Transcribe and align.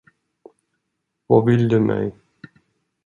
Vad 1.27 1.45
vill 1.45 1.67
du 1.67 1.79
mig? 1.79 2.11